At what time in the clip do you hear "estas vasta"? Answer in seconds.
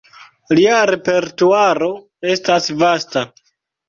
2.37-3.25